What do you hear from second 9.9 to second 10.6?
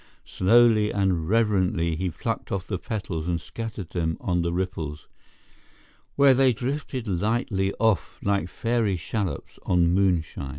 moonshine.